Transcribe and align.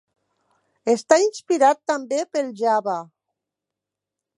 Està 0.93 1.19
inspirat 1.25 1.83
també 1.93 2.21
pel 2.33 2.53
Java. 2.65 2.97